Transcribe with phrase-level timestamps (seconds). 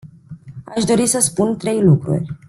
[0.65, 2.35] Aș dori să spun trei lucruri.